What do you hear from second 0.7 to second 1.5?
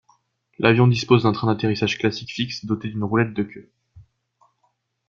dispose d'un train